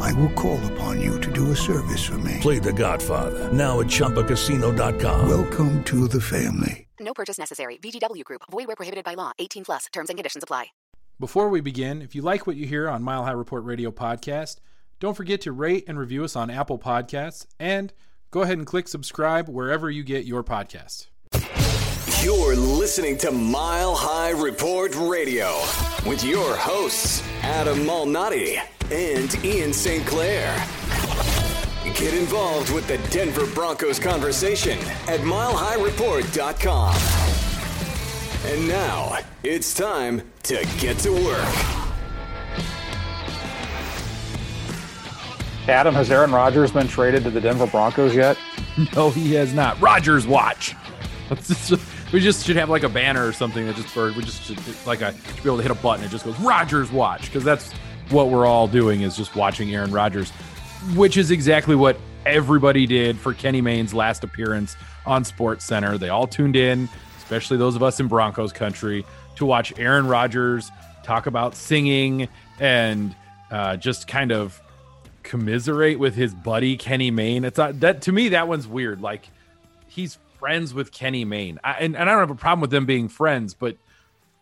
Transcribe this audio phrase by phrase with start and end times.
[0.00, 2.38] I will call upon you to do a service for me.
[2.40, 5.28] Play The Godfather now at ChumbaCasino.com.
[5.28, 6.86] Welcome to the family.
[7.00, 7.76] No purchase necessary.
[7.78, 8.42] VGW Group.
[8.50, 9.32] Void where prohibited by law.
[9.38, 9.86] 18 plus.
[9.92, 10.66] Terms and conditions apply.
[11.20, 14.56] Before we begin, if you like what you hear on Mile High Report Radio podcast,
[14.98, 17.92] don't forget to rate and review us on Apple Podcasts, and
[18.30, 21.06] go ahead and click subscribe wherever you get your podcast.
[22.24, 25.60] You're listening to Mile High Report Radio
[26.08, 28.58] with your hosts, Adam Malnati
[28.90, 30.06] and Ian St.
[30.06, 30.54] Clair.
[31.84, 36.94] Get involved with the Denver Broncos conversation at milehighreport.com.
[38.50, 41.54] And now it's time to get to work.
[45.68, 48.38] Adam, has Aaron Rodgers been traded to the Denver Broncos yet?
[48.96, 49.80] No, he has not.
[49.80, 50.74] Rodgers watch.
[52.14, 54.56] we just should have like a banner or something that just for we just should
[54.86, 56.04] like I should be able to hit a button.
[56.04, 57.72] It just goes Rodgers watch because that's
[58.10, 60.30] what we're all doing is just watching Aaron Rodgers,
[60.94, 65.98] which is exactly what everybody did for Kenny Mayne's last appearance on Sports Center.
[65.98, 66.88] They all tuned in,
[67.18, 69.04] especially those of us in Broncos country,
[69.34, 70.70] to watch Aaron Rodgers
[71.02, 72.28] talk about singing
[72.60, 73.16] and
[73.50, 74.62] uh, just kind of
[75.24, 77.44] commiserate with his buddy Kenny Mayne.
[77.44, 79.00] It's not, that to me that one's weird.
[79.00, 79.28] Like
[79.88, 82.84] he's friends with Kenny Mayne, I, and, and I don't have a problem with them
[82.84, 83.78] being friends, but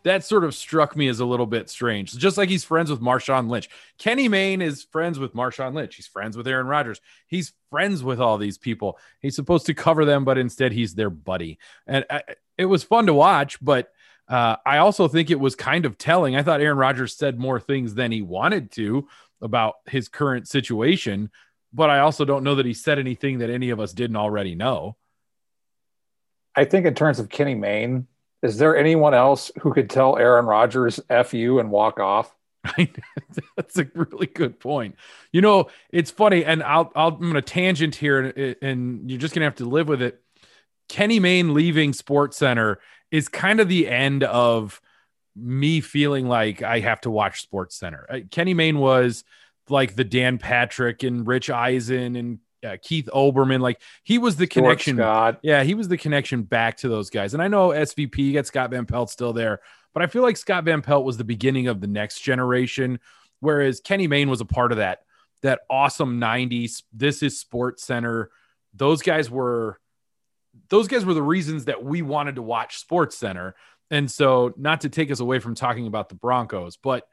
[0.03, 2.13] that sort of struck me as a little bit strange.
[2.19, 3.71] Just like he's friends with Marshawn Lynch.
[3.99, 5.95] Kenny Mayne is friends with Marshawn Lynch.
[5.95, 7.01] He's friends with Aaron Rodgers.
[7.29, 8.99] He's friends with all these people.
[9.21, 11.61] He's supposed to cover them, but instead he's their buddy.
[11.87, 12.23] And I,
[12.59, 13.93] it was fun to watch, but
[14.27, 16.35] uh, I also think it was kind of telling.
[16.35, 19.07] I thought Aaron Rodgers said more things than he wanted to
[19.41, 21.31] about his current situation,
[21.73, 24.57] but I also don't know that he said anything that any of us didn't already
[24.57, 24.97] know.
[26.55, 28.07] I think in terms of Kenny Mayne,
[28.43, 32.35] is there anyone else who could tell Aaron Rodgers "f you" and walk off?
[33.57, 34.97] That's a really good point.
[35.33, 39.21] You know, it's funny, and I'll, i am going to tangent here, and, and you're
[39.21, 40.21] just going to have to live with it.
[40.89, 42.79] Kenny Mayne leaving Sports Center
[43.11, 44.81] is kind of the end of
[45.35, 48.07] me feeling like I have to watch Sports Center.
[48.31, 49.25] Kenny Mayne was
[49.69, 53.61] like the Dan Patrick and Rich Eisen and uh, Keith Olbermann.
[53.61, 54.97] Like he was the connection.
[55.43, 57.35] Yeah, he was the connection back to those guys.
[57.35, 59.61] And I know SVP, you got Scott Van Pelt still there,
[59.95, 63.01] but I feel like Scott Van Pelt was the beginning of the next generation,
[63.41, 65.01] whereas Kenny Mayne was a part of that
[65.43, 66.83] that awesome 90s.
[66.93, 68.31] This is Sports Center.
[68.75, 69.79] Those guys were
[70.69, 73.55] those guys were the reasons that we wanted to watch Sports Center.
[73.91, 77.07] And so, not to take us away from talking about the Broncos, but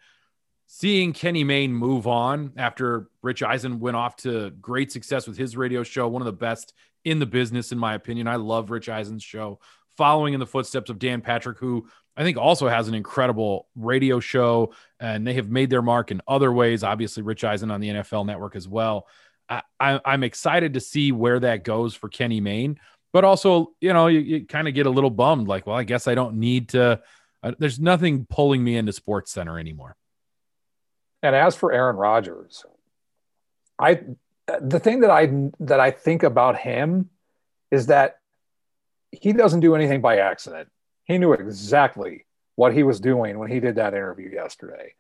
[0.71, 5.57] seeing Kenny Mayne move on after Rich Eisen went off to great success with his
[5.57, 6.73] radio show, one of the best
[7.03, 8.27] in the business, in my opinion.
[8.27, 9.59] I love Rich Eisen's show,
[9.97, 14.19] following in the footsteps of Dan Patrick, who I think also has an incredible radio
[14.19, 16.83] show, and they have made their mark in other ways.
[16.83, 19.07] Obviously, Rich Eisen on the NFL network as well.
[19.49, 22.79] I, am excited to see where that goes for Kenny Mayne.
[23.11, 25.83] But also, you know, you, you kind of get a little bummed like, well, I
[25.83, 27.01] guess I don't need to.
[27.41, 29.95] Uh, there's nothing pulling me into Sports Center anymore.
[31.21, 32.65] And as for Aaron Rodgers,
[33.77, 34.01] I
[34.61, 37.09] the thing that I that I think about him
[37.71, 38.19] is that
[39.11, 40.69] he doesn't do anything by accident.
[41.03, 42.25] He knew exactly
[42.55, 44.93] what he was doing when he did that interview yesterday.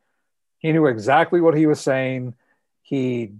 [0.59, 2.33] He knew exactly what he was saying.
[2.81, 3.33] He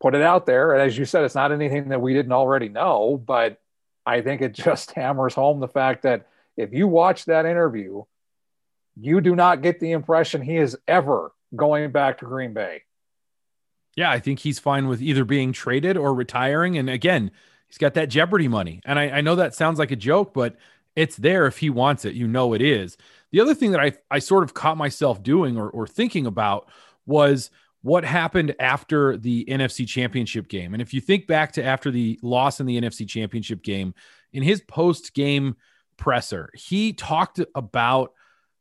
[0.00, 0.72] put it out there.
[0.72, 3.60] And as you said, it's not anything that we didn't already know, but
[4.04, 6.26] I think it just hammers home the fact that
[6.56, 8.02] if you watch that interview,
[9.00, 12.82] you do not get the impression he is ever going back to Green Bay.
[13.96, 16.78] Yeah, I think he's fine with either being traded or retiring.
[16.78, 17.30] And again,
[17.68, 18.80] he's got that Jeopardy money.
[18.84, 20.56] And I, I know that sounds like a joke, but
[20.96, 22.14] it's there if he wants it.
[22.14, 22.96] You know it is.
[23.32, 26.68] The other thing that I, I sort of caught myself doing or, or thinking about
[27.06, 27.50] was
[27.82, 30.72] what happened after the NFC championship game.
[30.72, 33.94] And if you think back to after the loss in the NFC championship game,
[34.32, 35.56] in his post game
[35.96, 38.12] presser, he talked about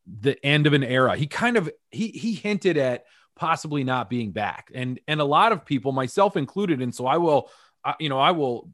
[0.06, 1.16] the end of an era.
[1.16, 3.06] He kind of he he hinted at
[3.36, 4.72] possibly not being back.
[4.74, 7.50] And and a lot of people, myself included, and so I will
[7.84, 8.70] uh, you know, I will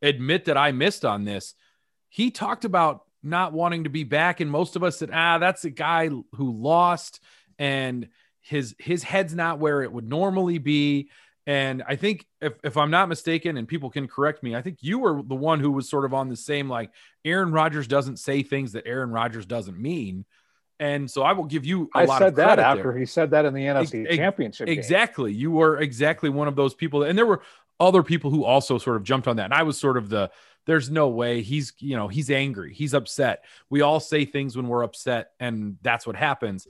[0.00, 1.54] admit that I missed on this.
[2.08, 5.64] He talked about not wanting to be back and most of us said, "Ah, that's
[5.64, 7.20] a guy who lost
[7.58, 8.08] and
[8.40, 11.10] his his head's not where it would normally be."
[11.46, 14.78] And I think if, if I'm not mistaken, and people can correct me, I think
[14.80, 16.90] you were the one who was sort of on the same like
[17.24, 20.24] Aaron Rodgers doesn't say things that Aaron Rodgers doesn't mean.
[20.82, 22.98] And so I will give you I said that after there.
[22.98, 24.68] he said that in the NFC e- championship.
[24.68, 25.30] Exactly.
[25.30, 25.40] Game.
[25.40, 27.04] You were exactly one of those people.
[27.04, 27.40] And there were
[27.78, 29.44] other people who also sort of jumped on that.
[29.44, 30.32] And I was sort of the
[30.66, 32.74] there's no way he's, you know, he's angry.
[32.74, 33.44] He's upset.
[33.70, 36.66] We all say things when we're upset, and that's what happens.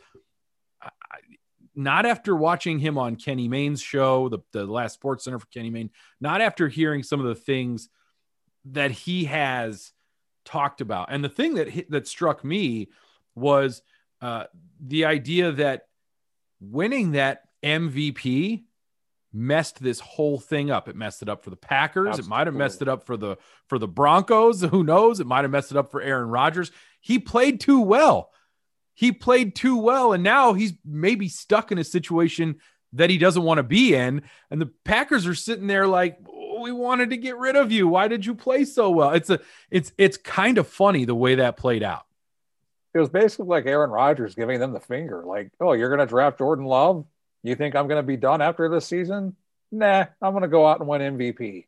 [1.74, 5.70] not after watching him on Kenny Mayne's show, the, the last Sports Center for Kenny
[5.70, 7.88] Mayne, not after hearing some of the things
[8.66, 9.92] that he has
[10.44, 11.08] talked about.
[11.10, 12.88] And the thing that that struck me
[13.34, 13.82] was
[14.22, 14.44] uh,
[14.80, 15.88] the idea that
[16.60, 18.62] winning that MVP
[19.32, 20.88] messed this whole thing up.
[20.88, 22.08] It messed it up for the Packers.
[22.08, 22.28] Absolutely.
[22.28, 23.36] It might have messed it up for the
[23.66, 24.62] for the Broncos.
[24.70, 25.20] Who knows?
[25.20, 26.70] It might have messed it up for Aaron Rodgers.
[27.00, 28.30] He played too well.
[28.94, 32.56] He played too well, and now he's maybe stuck in a situation
[32.92, 34.22] that he doesn't want to be in.
[34.50, 37.88] And the Packers are sitting there like, oh, "We wanted to get rid of you.
[37.88, 39.40] Why did you play so well?" It's a
[39.70, 42.04] it's it's kind of funny the way that played out
[42.94, 46.06] it was basically like Aaron Rodgers giving them the finger, like, "Oh, you're going to
[46.06, 47.04] draft Jordan Love?
[47.42, 49.36] You think I'm going to be done after this season?
[49.70, 51.66] Nah, I'm going to go out and win MVP."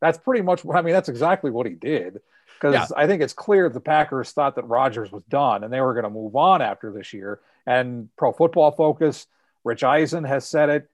[0.00, 0.92] That's pretty much what I mean.
[0.92, 2.20] That's exactly what he did
[2.64, 2.96] because yeah.
[2.96, 6.04] I think it's clear the Packers thought that Rodgers was done and they were going
[6.04, 7.40] to move on after this year.
[7.66, 9.26] And Pro Football Focus,
[9.64, 10.90] Rich Eisen has said it.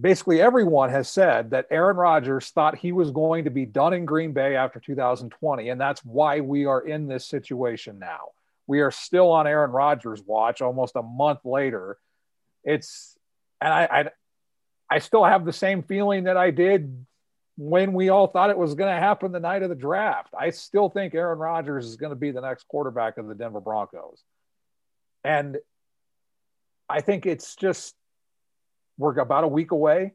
[0.00, 4.04] Basically, everyone has said that Aaron Rodgers thought he was going to be done in
[4.04, 8.30] Green Bay after 2020, and that's why we are in this situation now
[8.66, 11.98] we are still on Aaron Rodgers' watch almost a month later.
[12.62, 13.16] It's
[13.60, 14.10] and I, I
[14.90, 17.06] I still have the same feeling that I did
[17.56, 20.34] when we all thought it was going to happen the night of the draft.
[20.38, 23.60] I still think Aaron Rodgers is going to be the next quarterback of the Denver
[23.60, 24.22] Broncos.
[25.22, 25.58] And
[26.88, 27.94] I think it's just
[28.98, 30.12] we're about a week away.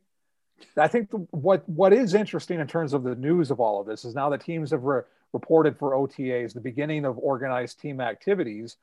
[0.78, 3.88] I think the, what what is interesting in terms of the news of all of
[3.88, 5.04] this is now the teams have re-
[5.34, 8.78] reported for OTAs, the beginning of organized team activities.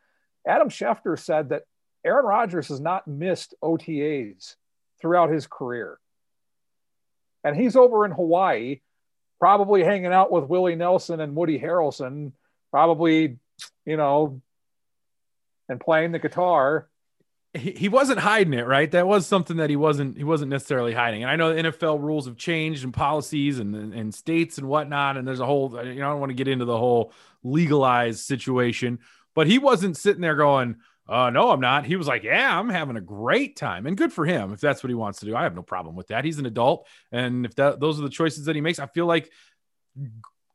[0.46, 1.64] Adam Schefter said that
[2.04, 4.56] Aaron Rodgers has not missed OTAs
[5.00, 5.98] throughout his career.
[7.42, 8.80] And he's over in Hawaii,
[9.38, 12.32] probably hanging out with Willie Nelson and Woody Harrelson,
[12.70, 13.38] probably,
[13.84, 14.40] you know,
[15.68, 16.88] and playing the guitar
[17.56, 18.90] he, he wasn't hiding it, right?
[18.90, 21.22] That was something that he wasn't he wasn't necessarily hiding.
[21.22, 25.16] And I know the NFL rules have changed and policies and and states and whatnot.
[25.16, 28.20] And there's a whole you know I don't want to get into the whole legalized
[28.20, 29.00] situation,
[29.34, 30.76] but he wasn't sitting there going,
[31.08, 31.86] uh, no, I'm not.
[31.86, 34.82] He was like, yeah, I'm having a great time, and good for him if that's
[34.82, 35.36] what he wants to do.
[35.36, 36.24] I have no problem with that.
[36.24, 39.06] He's an adult, and if that those are the choices that he makes, I feel
[39.06, 39.30] like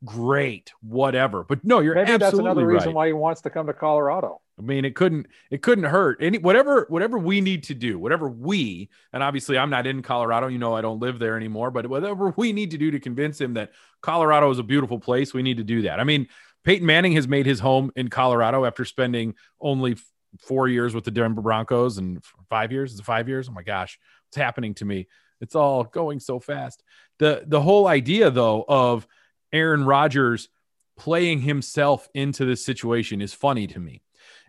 [0.04, 1.44] great, whatever.
[1.44, 2.94] But no, you're maybe that's another reason right.
[2.94, 4.40] why he wants to come to Colorado.
[4.62, 8.28] I mean, it couldn't it couldn't hurt any whatever whatever we need to do, whatever
[8.28, 10.46] we and obviously I'm not in Colorado.
[10.46, 11.70] You know, I don't live there anymore.
[11.70, 15.34] But whatever we need to do to convince him that Colorado is a beautiful place,
[15.34, 15.98] we need to do that.
[15.98, 16.28] I mean,
[16.64, 19.96] Peyton Manning has made his home in Colorado after spending only
[20.40, 22.92] four years with the Denver Broncos and five years.
[22.92, 23.48] Is it five years?
[23.48, 25.08] Oh my gosh, what's happening to me?
[25.40, 26.84] It's all going so fast.
[27.18, 29.08] the The whole idea though of
[29.52, 30.48] Aaron Rodgers
[30.96, 34.02] playing himself into this situation is funny to me.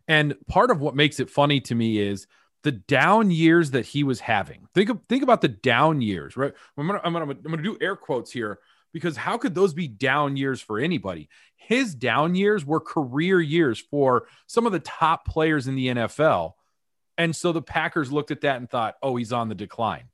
[0.07, 2.27] And part of what makes it funny to me is
[2.63, 4.67] the down years that he was having.
[4.74, 6.53] Think of, think about the down years, right?
[6.77, 8.60] I'm gonna, I'm gonna I'm gonna do air quotes here
[8.93, 11.29] because how could those be down years for anybody?
[11.55, 16.53] His down years were career years for some of the top players in the NFL.
[17.17, 20.10] And so the Packers looked at that and thought, "Oh, he's on the decline."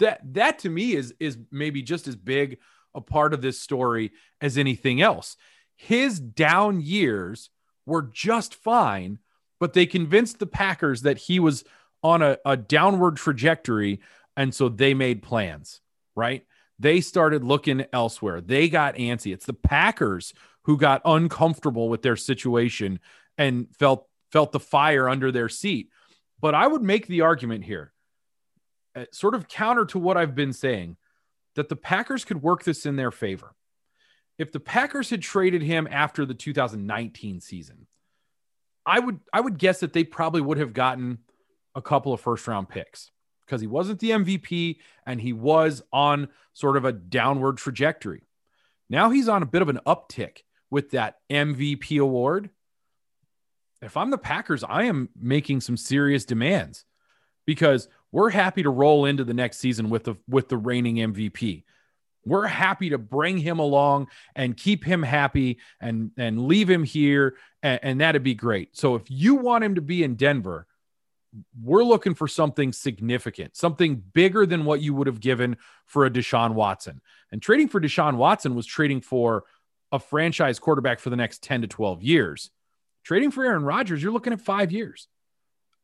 [0.00, 2.58] That that to me is is maybe just as big
[2.94, 5.36] a part of this story as anything else.
[5.76, 7.50] His down years
[7.86, 9.18] were just fine,
[9.58, 11.64] but they convinced the Packers that he was
[12.02, 14.00] on a, a downward trajectory.
[14.36, 15.80] And so they made plans,
[16.14, 16.44] right?
[16.78, 18.40] They started looking elsewhere.
[18.40, 19.32] They got antsy.
[19.32, 23.00] It's the Packers who got uncomfortable with their situation
[23.38, 25.88] and felt felt the fire under their seat.
[26.40, 27.92] But I would make the argument here,
[28.94, 30.96] uh, sort of counter to what I've been saying,
[31.54, 33.54] that the Packers could work this in their favor.
[34.38, 37.86] If the Packers had traded him after the 2019 season,
[38.84, 41.18] I would I would guess that they probably would have gotten
[41.74, 43.10] a couple of first round picks
[43.44, 48.22] because he wasn't the MVP and he was on sort of a downward trajectory.
[48.88, 50.38] Now he's on a bit of an uptick
[50.70, 52.50] with that MVP award.
[53.82, 56.84] If I'm the Packers, I am making some serious demands
[57.46, 61.64] because we're happy to roll into the next season with the with the reigning MVP.
[62.26, 67.36] We're happy to bring him along and keep him happy and and leave him here
[67.62, 68.76] and, and that'd be great.
[68.76, 70.66] So if you want him to be in Denver,
[71.62, 76.10] we're looking for something significant, something bigger than what you would have given for a
[76.10, 77.00] Deshaun Watson.
[77.30, 79.44] And trading for Deshaun Watson was trading for
[79.92, 82.50] a franchise quarterback for the next 10 to 12 years.
[83.04, 85.08] Trading for Aaron Rodgers, you're looking at five years.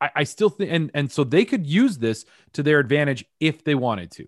[0.01, 3.63] I, I still think, and, and so they could use this to their advantage if
[3.63, 4.27] they wanted to.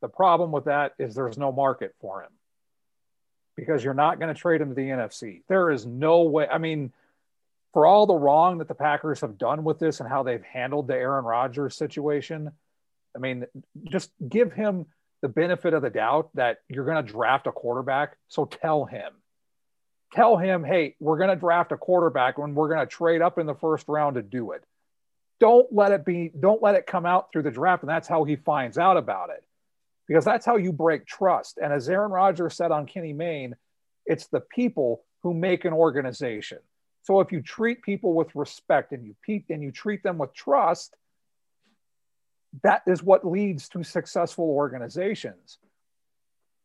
[0.00, 2.30] The problem with that is there's no market for him
[3.56, 5.42] because you're not going to trade him to the NFC.
[5.48, 6.48] There is no way.
[6.48, 6.92] I mean,
[7.72, 10.88] for all the wrong that the Packers have done with this and how they've handled
[10.88, 12.50] the Aaron Rodgers situation,
[13.14, 13.44] I mean,
[13.84, 14.86] just give him
[15.20, 18.16] the benefit of the doubt that you're going to draft a quarterback.
[18.28, 19.12] So tell him,
[20.14, 23.38] tell him, hey, we're going to draft a quarterback when we're going to trade up
[23.38, 24.64] in the first round to do it.
[25.38, 27.82] Don't let it be, don't let it come out through the draft.
[27.82, 29.44] And that's how he finds out about it
[30.10, 31.56] because that's how you break trust.
[31.62, 33.54] And as Aaron Rodgers said on Kenny Mayne,
[34.04, 36.58] it's the people who make an organization.
[37.02, 39.14] So if you treat people with respect and you
[39.48, 40.96] and you treat them with trust,
[42.64, 45.58] that is what leads to successful organizations.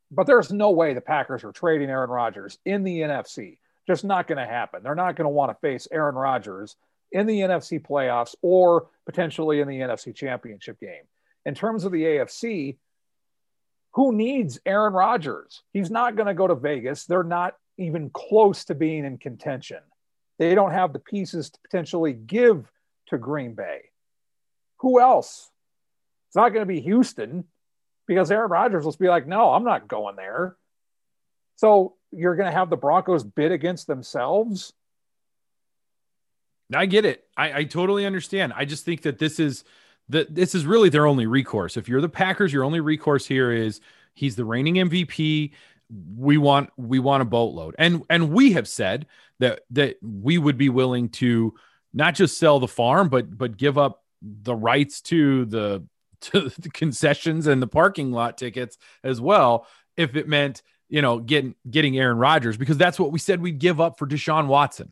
[0.10, 3.60] But there's no way the Packers are trading Aaron Rodgers in the NFC.
[3.86, 4.82] Just not going to happen.
[4.82, 6.78] They're not going to want to face Aaron Rodgers
[7.12, 11.04] in the NFC playoffs or potentially in the NFC championship game.
[11.46, 12.78] In terms of the AFC,
[13.96, 15.64] who needs Aaron Rodgers?
[15.72, 17.06] He's not going to go to Vegas.
[17.06, 19.80] They're not even close to being in contention.
[20.38, 22.70] They don't have the pieces to potentially give
[23.08, 23.84] to Green Bay.
[24.80, 25.50] Who else?
[26.28, 27.46] It's not going to be Houston
[28.06, 30.58] because Aaron Rodgers will be like, no, I'm not going there.
[31.56, 34.74] So you're going to have the Broncos bid against themselves.
[36.74, 37.24] I get it.
[37.38, 38.52] I, I totally understand.
[38.58, 39.64] I just think that this is
[40.10, 41.78] that this is really their only recourse.
[41.78, 43.82] If you're the Packers, your only recourse here is
[44.14, 45.52] he's the reigning MVP
[46.18, 47.76] we want we want a boatload.
[47.78, 49.08] And and we have said
[49.40, 51.54] that that we would be willing to
[51.94, 55.86] not just sell the farm but but give up the rights to the
[56.22, 61.20] to the concessions and the parking lot tickets as well if it meant you know
[61.20, 64.92] getting getting Aaron Rodgers because that's what we said we'd give up for Deshaun Watson.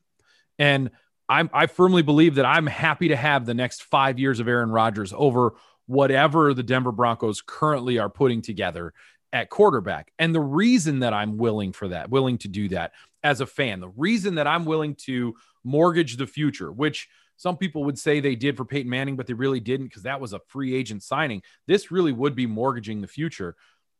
[0.59, 0.91] And
[1.29, 4.71] I'm I firmly believe that I'm happy to have the next 5 years of Aaron
[4.71, 5.53] Rodgers over
[5.85, 8.93] whatever the Denver Broncos currently are putting together
[9.31, 10.11] at quarterback.
[10.19, 12.91] And the reason that I'm willing for that, willing to do that
[13.23, 17.83] as a fan, the reason that I'm willing to mortgage the future, which some people
[17.85, 20.41] would say they did for Peyton Manning, but they really didn't because that was a
[20.47, 21.41] free agent signing.
[21.67, 23.55] This really would be mortgaging the future.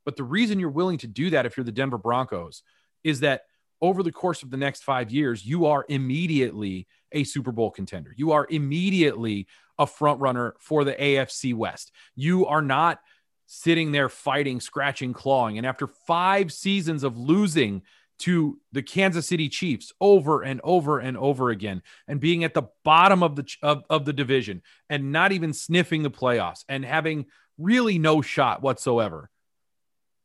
[0.06, 2.62] But the reason you're willing to do that if you're the Denver Broncos
[3.04, 3.42] is that
[3.82, 8.14] over the course of the next five years, you are immediately a Super Bowl contender.
[8.16, 9.48] You are immediately
[9.80, 11.92] a front runner for the AFC West.
[12.16, 13.00] You are not
[13.46, 15.58] sitting there fighting, scratching, clawing.
[15.58, 17.84] And after five seasons of losing
[18.20, 22.70] to the Kansas City Chiefs over and over and over again, and being at the
[22.84, 27.26] bottom of the of, of the division and not even sniffing the playoffs and having
[27.58, 29.30] really no shot whatsoever.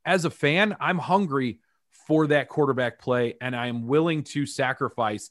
[0.04, 1.61] As a fan, I'm hungry
[2.07, 5.30] for that quarterback play, and I am willing to sacrifice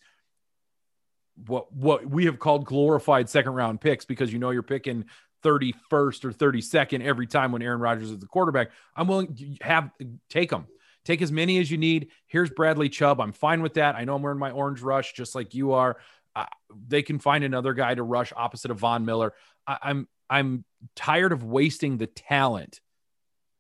[1.46, 5.06] what what we have called glorified second round picks because you know you're picking
[5.44, 8.72] 31st or 32nd every time when Aaron Rodgers is the quarterback.
[8.96, 9.92] I'm willing to have
[10.30, 10.68] take them.
[11.06, 12.10] Take as many as you need.
[12.26, 13.22] Here's Bradley Chubb.
[13.22, 13.96] I'm fine with that.
[13.96, 15.98] I know I'm wearing my orange rush just like you are.
[16.36, 16.46] Uh,
[16.88, 19.34] they can find another guy to rush opposite of Von Miller.
[19.66, 20.66] I, I'm I'm
[20.96, 22.82] tired of wasting the talent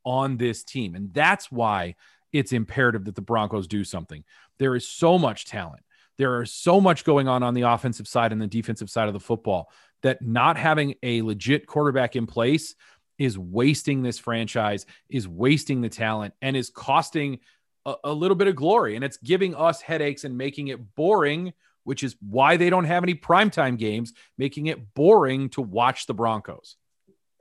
[0.03, 0.95] on this team.
[0.95, 1.95] And that's why
[2.31, 4.23] it's imperative that the Broncos do something.
[4.57, 5.83] There is so much talent.
[6.17, 9.13] There is so much going on on the offensive side and the defensive side of
[9.13, 9.71] the football
[10.03, 12.75] that not having a legit quarterback in place
[13.17, 17.39] is wasting this franchise, is wasting the talent, and is costing
[17.85, 18.95] a, a, little bit of glory.
[18.95, 23.03] And it's giving us headaches and making it boring, which is why they don't have
[23.03, 26.75] any primetime games, making it boring to watch the Broncos.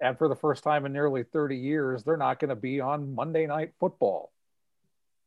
[0.01, 3.15] And for the first time in nearly 30 years, they're not going to be on
[3.15, 4.33] Monday Night Football.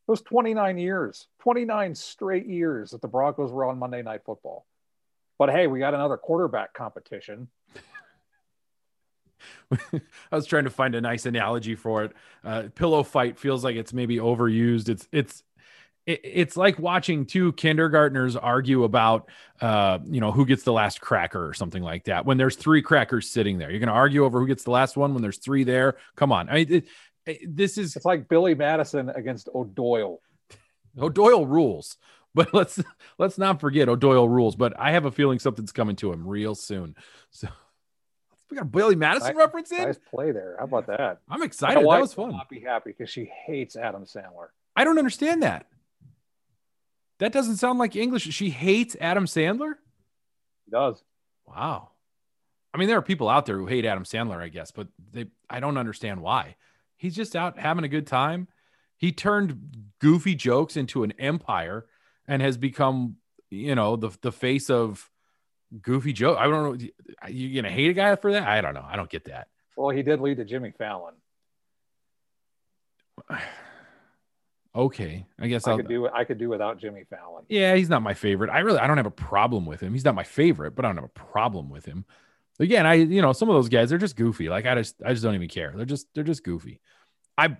[0.09, 4.65] It was 29 years, 29 straight years that the Broncos were on Monday Night Football.
[5.37, 7.47] But hey, we got another quarterback competition.
[9.71, 10.01] I
[10.31, 12.13] was trying to find a nice analogy for it.
[12.43, 14.89] Uh, pillow fight feels like it's maybe overused.
[14.89, 15.43] It's it's
[16.07, 19.29] it's like watching two kindergartners argue about
[19.61, 22.25] uh, you know who gets the last cracker or something like that.
[22.25, 24.97] When there's three crackers sitting there, you're going to argue over who gets the last
[24.97, 25.97] one when there's three there.
[26.15, 26.87] Come on, I it,
[27.48, 30.21] this is it's like Billy Madison against O'Doyle.
[30.98, 31.98] O'Doyle rules,
[32.33, 32.81] but let's
[33.17, 34.55] let's not forget O'Doyle rules.
[34.55, 36.95] But I have a feeling something's coming to him real soon.
[37.31, 37.48] So.
[38.50, 39.83] We got a Billy Madison nice, reference in.
[39.83, 40.55] Nice play there.
[40.57, 41.19] How about that?
[41.29, 41.83] I'm excited.
[41.83, 42.31] That was fun.
[42.31, 44.48] Not be happy because she hates Adam Sandler.
[44.75, 45.67] I don't understand that.
[47.19, 48.24] That doesn't sound like English.
[48.24, 49.74] She hates Adam Sandler.
[50.65, 51.03] He does.
[51.45, 51.89] Wow.
[52.74, 55.27] I mean, there are people out there who hate Adam Sandler, I guess, but they
[55.50, 56.55] I don't understand why.
[56.99, 58.49] He's just out having a good time.
[58.97, 61.85] He turned goofy jokes into an empire
[62.27, 63.15] and has become,
[63.49, 65.09] you know, the the face of
[65.81, 66.37] goofy joke.
[66.37, 66.87] I don't know.
[67.29, 68.43] You gonna hate a guy for that?
[68.43, 68.85] I don't know.
[68.85, 69.47] I don't get that.
[69.77, 71.13] Well, he did lead to Jimmy Fallon.
[74.75, 76.09] okay, I guess I I'll, could do.
[76.09, 77.45] I could do without Jimmy Fallon.
[77.47, 78.49] Yeah, he's not my favorite.
[78.49, 79.93] I really, I don't have a problem with him.
[79.93, 82.03] He's not my favorite, but I don't have a problem with him.
[82.59, 84.49] Again, I, you know, some of those guys, they're just goofy.
[84.49, 85.73] Like I just, I just don't even care.
[85.75, 86.81] They're just, they're just goofy.
[87.37, 87.57] I,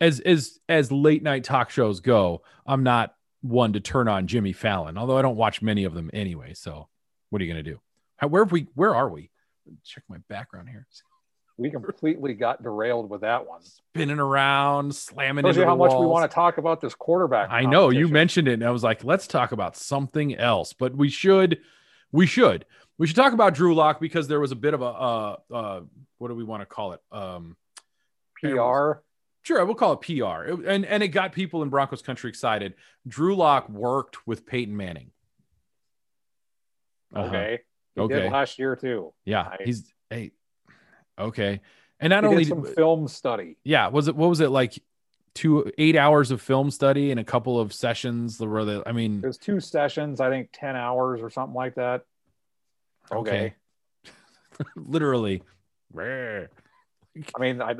[0.00, 4.52] as as as late night talk shows go, I'm not one to turn on Jimmy
[4.52, 6.54] Fallon, although I don't watch many of them anyway.
[6.54, 6.88] So
[7.30, 7.80] what are you going to do?
[8.16, 8.66] How, where we?
[8.74, 9.30] Where are we?
[9.84, 10.86] Check my background here.
[11.56, 13.60] We completely got derailed with that one.
[13.62, 15.92] Spinning around, slamming Shows into you how walls.
[15.92, 17.50] much we want to talk about this quarterback.
[17.50, 20.72] I know you mentioned it, and I was like, let's talk about something else.
[20.72, 21.58] But we should,
[22.10, 22.64] we should,
[23.02, 25.80] we should talk about Drew Lock because there was a bit of a, uh, uh,
[26.18, 27.00] what do we want to call it?
[27.10, 27.56] Um,
[28.36, 29.00] PR.
[29.42, 32.74] Sure, we'll call it PR, it, and and it got people in Broncos country excited.
[33.08, 35.10] Drew Lock worked with Peyton Manning.
[37.12, 37.26] Uh-huh.
[37.26, 37.58] Okay.
[37.96, 38.20] He okay.
[38.20, 39.12] did last year too.
[39.24, 40.30] Yeah, I, he's hey,
[41.18, 41.60] okay.
[41.98, 43.56] And not only did some film study.
[43.64, 44.80] Yeah, was it what was it like?
[45.34, 48.38] Two eight hours of film study and a couple of sessions.
[48.38, 50.20] Where the I mean, it was two sessions.
[50.20, 52.02] I think ten hours or something like that.
[53.10, 53.54] Okay.
[54.06, 54.64] okay.
[54.76, 55.42] Literally.
[57.36, 57.74] I mean, I,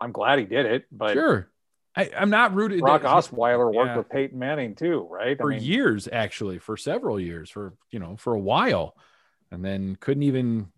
[0.00, 1.48] I'm glad he did it, but sure.
[1.96, 2.80] I, am not rooted.
[2.80, 3.96] Brock Osweiler worked yeah.
[3.98, 5.36] with Peyton Manning too, right?
[5.38, 8.96] For I mean, years, actually, for several years, for you know, for a while,
[9.50, 10.68] and then couldn't even,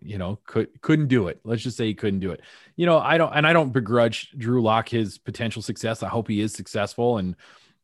[0.00, 1.40] you know, could couldn't do it.
[1.44, 2.40] Let's just say he couldn't do it.
[2.74, 6.02] You know, I don't, and I don't begrudge Drew Lock his potential success.
[6.02, 7.36] I hope he is successful, and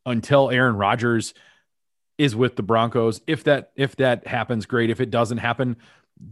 [0.07, 1.35] until Aaron Rodgers
[2.19, 4.91] is with the Broncos, if that if that happens, great.
[4.91, 5.77] If it doesn't happen,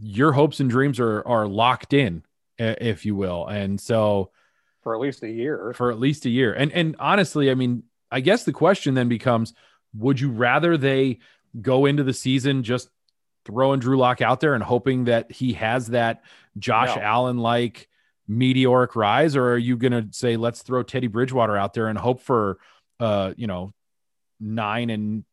[0.01, 2.23] your hopes and dreams are are locked in,
[2.57, 4.31] if you will, and so
[4.83, 5.73] for at least a year.
[5.75, 6.53] For at least a year.
[6.53, 9.53] And and honestly, I mean, I guess the question then becomes
[9.95, 11.19] would you rather they
[11.59, 12.89] go into the season just
[13.45, 16.21] throwing Drew Lock out there and hoping that he has that
[16.59, 17.01] Josh no.
[17.01, 17.87] Allen like
[18.27, 21.97] meteoric rise or are you going to say let's throw Teddy Bridgewater out there and
[21.97, 22.59] hope for
[22.99, 23.73] uh, you know,
[24.39, 25.23] 9 and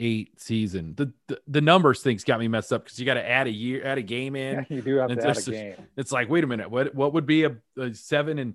[0.00, 0.94] 8 season.
[0.96, 3.50] The the, the numbers things got me messed up cuz you got to add a
[3.50, 4.54] year add a game in.
[4.54, 5.86] Yeah, you do have to add a game.
[5.96, 8.54] It's like wait a minute, what what would be a, a 7 and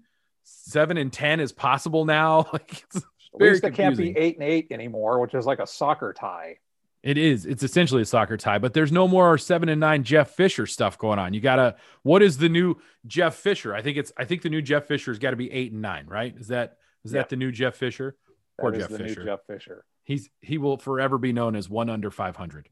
[0.49, 2.47] seven and ten is possible now.
[2.54, 5.67] Like it's At least it can't be eight and eight anymore, which is like a
[5.67, 6.58] soccer tie.
[7.04, 7.45] It is.
[7.45, 10.97] It's essentially a soccer tie, but there's no more seven and nine Jeff Fisher stuff
[10.97, 11.34] going on.
[11.34, 11.75] You gotta.
[12.04, 12.75] What is the new
[13.06, 13.73] Jeff Fisher?
[13.73, 14.12] I think it's.
[14.17, 16.36] I think the new Jeff Fisher's got to be eight and nine, right?
[16.38, 18.17] Is that is that the new Jeff Fisher?
[18.62, 19.24] Or Jeff Fisher.
[19.24, 19.86] Jeff Fisher.
[20.04, 22.69] He's he will forever be known as one under five hundred.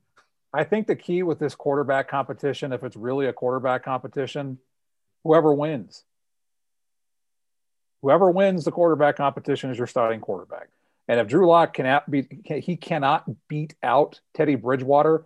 [0.53, 4.59] I think the key with this quarterback competition, if it's really a quarterback competition,
[5.23, 6.03] whoever wins
[8.01, 10.69] Whoever wins the quarterback competition is your starting quarterback.
[11.07, 15.25] And if Drew Lock cannot beat, he cannot beat out Teddy Bridgewater.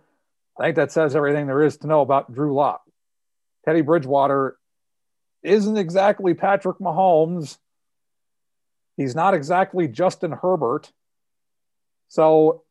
[0.58, 2.82] I think that says everything there is to know about Drew Lock.
[3.64, 4.56] Teddy Bridgewater
[5.42, 7.58] isn't exactly Patrick Mahomes.
[8.96, 10.92] He's not exactly Justin Herbert.
[12.08, 12.62] So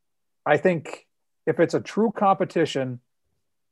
[0.46, 1.06] I think
[1.46, 3.00] if it's a true competition,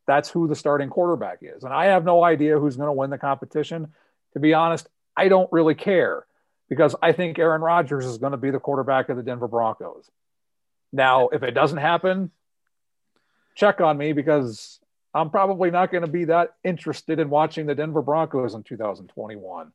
[0.07, 1.63] that's who the starting quarterback is.
[1.63, 3.93] And I have no idea who's going to win the competition.
[4.33, 6.27] To be honest, I don't really care
[6.69, 10.11] because I think Aaron Rodgers is going to be the quarterback of the Denver Broncos.
[10.93, 12.31] Now, if it doesn't happen,
[13.55, 14.81] check on me because
[15.15, 19.73] I'm probably not going to be that interested in watching the Denver Broncos in 2021.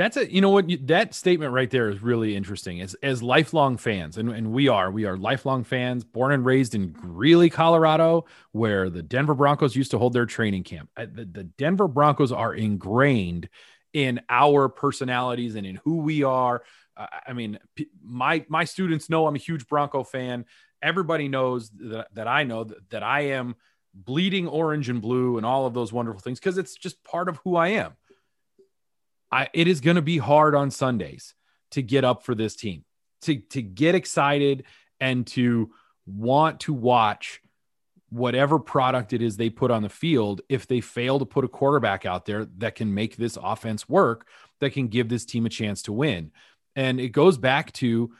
[0.00, 2.80] That's a you know what you, that statement right there is really interesting.
[2.80, 6.74] As as lifelong fans, and, and we are, we are lifelong fans, born and raised
[6.74, 10.88] in Greeley, Colorado, where the Denver Broncos used to hold their training camp.
[10.96, 13.50] Uh, the, the Denver Broncos are ingrained
[13.92, 16.62] in our personalities and in who we are.
[16.96, 17.58] Uh, I mean,
[18.02, 20.46] my my students know I'm a huge Bronco fan.
[20.80, 23.54] Everybody knows that, that I know that, that I am
[23.92, 27.36] bleeding orange and blue and all of those wonderful things because it's just part of
[27.44, 27.92] who I am.
[29.30, 31.34] I, it is going to be hard on Sundays
[31.72, 32.84] to get up for this team,
[33.22, 34.64] to, to get excited
[35.00, 35.70] and to
[36.06, 37.40] want to watch
[38.10, 41.48] whatever product it is they put on the field if they fail to put a
[41.48, 44.26] quarterback out there that can make this offense work,
[44.58, 46.32] that can give this team a chance to win.
[46.74, 48.12] And it goes back to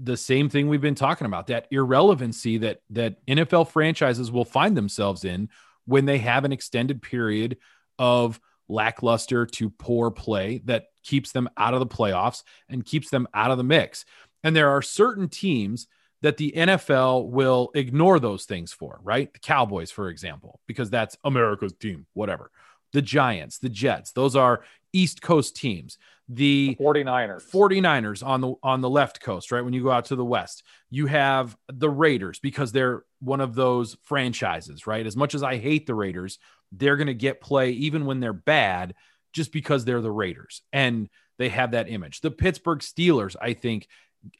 [0.00, 4.76] the same thing we've been talking about that irrelevancy that that NFL franchises will find
[4.76, 5.48] themselves in
[5.86, 7.58] when they have an extended period
[7.96, 13.26] of lackluster to poor play that keeps them out of the playoffs and keeps them
[13.34, 14.04] out of the mix.
[14.44, 15.88] And there are certain teams
[16.20, 19.32] that the NFL will ignore those things for, right?
[19.32, 22.50] The Cowboys, for example, because that's America's team, whatever.
[22.92, 25.98] The Giants, the Jets, those are East Coast teams.
[26.30, 27.50] The 49ers.
[27.50, 29.64] 49ers on the on the left coast, right?
[29.64, 33.54] When you go out to the west, you have the Raiders because they're one of
[33.54, 35.06] those franchises, right?
[35.06, 36.38] As much as I hate the Raiders,
[36.70, 38.94] they're going to get play even when they're bad
[39.32, 42.20] just because they're the Raiders and they have that image.
[42.20, 43.88] The Pittsburgh Steelers, I think,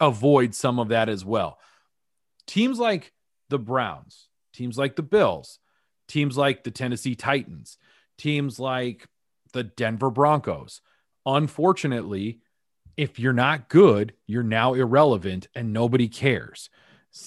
[0.00, 1.58] avoid some of that as well.
[2.46, 3.12] Teams like
[3.48, 5.58] the Browns, teams like the Bills,
[6.06, 7.78] teams like the Tennessee Titans,
[8.18, 9.06] teams like
[9.52, 10.80] the Denver Broncos.
[11.24, 12.40] Unfortunately,
[12.96, 16.68] if you're not good, you're now irrelevant and nobody cares.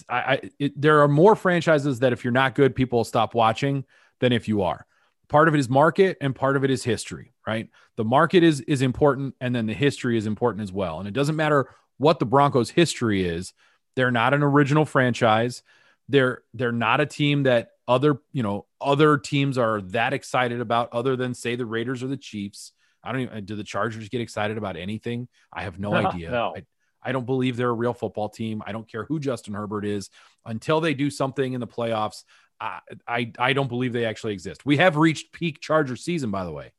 [0.07, 3.85] I, I it, there are more franchises that if you're not good, people stop watching
[4.19, 4.85] than if you are
[5.31, 8.59] part of it is market and part of it is history right the market is
[8.61, 12.19] is important and then the history is important as well and it doesn't matter what
[12.19, 13.53] the broncos history is
[13.95, 15.63] they're not an original franchise
[16.09, 20.89] they're they're not a team that other you know other teams are that excited about
[20.93, 22.71] other than say the raiders or the chiefs
[23.03, 26.53] i don't even do the chargers get excited about anything i have no, idea no.
[26.55, 26.63] I,
[27.03, 28.61] I don't believe they're a real football team.
[28.63, 30.11] I don't care who Justin Herbert is
[30.45, 32.23] until they do something in the playoffs.
[33.07, 34.67] I, I, don't believe they actually exist.
[34.67, 36.73] We have reached peak Charger season, by the way.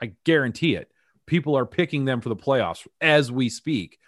[0.00, 0.88] I guarantee it.
[1.26, 3.98] People are picking them for the playoffs as we speak,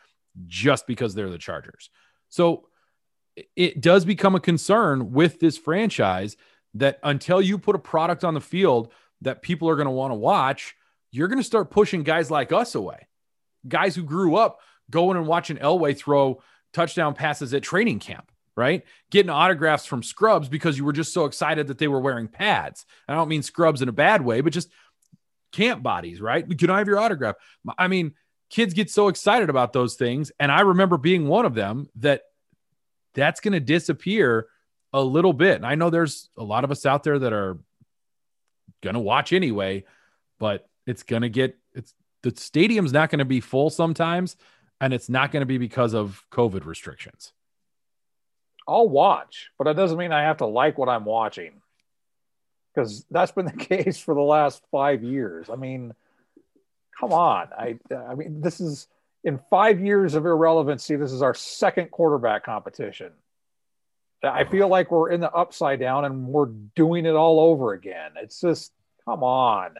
[0.47, 1.91] just because they're the Chargers.
[2.29, 2.69] So
[3.55, 6.37] it does become a concern with this franchise
[6.75, 10.11] that until you put a product on the field that people are going to want
[10.11, 10.75] to watch,
[11.11, 13.09] you're going to start pushing guys like us away.
[13.67, 18.85] Guys who grew up going and watching Elway throw touchdown passes at training camp right?
[19.11, 22.87] Getting autographs from scrubs because you were just so excited that they were wearing pads.
[23.07, 24.71] I don't mean scrubs in a bad way, but just
[25.53, 26.59] camp bodies, right?
[26.59, 27.37] Can I have your autograph?
[27.79, 28.15] I mean,
[28.49, 30.33] kids get so excited about those things.
[30.41, 32.23] And I remember being one of them that
[33.17, 34.47] that's going to disappear
[34.93, 35.57] a little bit.
[35.57, 37.59] And I know there's a lot of us out there that are
[38.83, 39.85] going to watch anyway,
[40.39, 44.37] but it's going to get, it's the stadium's not going to be full sometimes.
[44.79, 47.33] And it's not going to be because of COVID restrictions.
[48.69, 51.63] I'll watch, but that doesn't mean I have to like what I'm watching.
[52.75, 55.49] Because that's been the case for the last five years.
[55.49, 55.95] I mean,
[57.01, 57.49] come on.
[57.57, 58.87] I I mean, this is
[59.27, 63.11] in five years of irrelevancy, this is our second quarterback competition.
[64.23, 68.13] I feel like we're in the upside down and we're doing it all over again.
[68.17, 68.73] It's just
[69.05, 69.75] come on.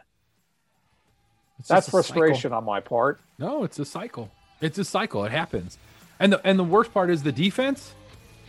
[1.59, 2.57] It's That's frustration cycle.
[2.57, 3.19] on my part.
[3.39, 4.29] No, it's a cycle.
[4.61, 5.25] It's a cycle.
[5.25, 5.77] It happens.
[6.19, 7.95] And the and the worst part is the defense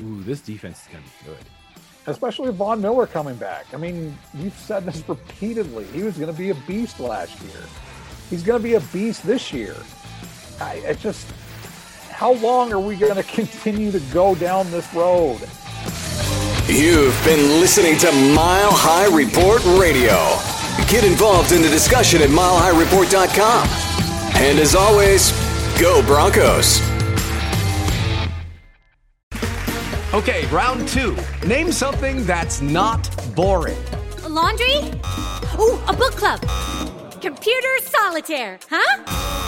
[0.03, 1.47] ooh, this defense is going to be good.
[2.07, 3.67] Especially Von Miller coming back.
[3.73, 5.85] I mean, you've said this repeatedly.
[5.87, 7.63] He was going to be a beast last year.
[8.31, 9.77] He's going to be a beast this year.
[10.61, 11.31] I, it's just,
[12.11, 15.41] how long are we going to continue to go down this road?
[16.69, 20.15] You've been listening to Mile High Report Radio.
[20.87, 23.69] Get involved in the discussion at milehighreport.com.
[24.37, 25.33] And as always,
[25.81, 26.81] go Broncos.
[30.15, 31.17] Okay, round two.
[31.47, 33.79] Name something that's not boring.
[34.25, 34.77] A laundry?
[35.59, 36.41] Ooh, a book club.
[37.21, 39.48] Computer solitaire, huh?